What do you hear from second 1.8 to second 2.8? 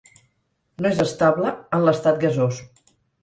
l'estat gasós.